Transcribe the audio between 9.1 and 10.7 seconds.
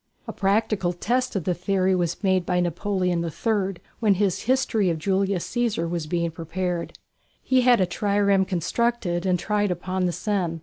and tried upon the Seine.